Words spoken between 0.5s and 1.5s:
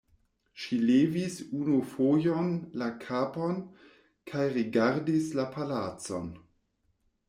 Ŝi levis